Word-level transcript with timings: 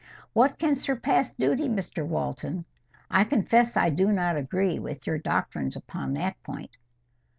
"What 0.33 0.57
can 0.57 0.73
surpass 0.73 1.31
duty, 1.33 1.69
Mr 1.69 2.03
Walton? 2.03 2.65
I 3.11 3.23
confess 3.23 3.77
I 3.77 3.91
do 3.91 4.11
not 4.11 4.35
agree 4.35 4.79
with 4.79 5.05
your 5.05 5.19
doctrines 5.19 5.75
upon 5.75 6.13
that 6.13 6.41
point." 6.41 6.75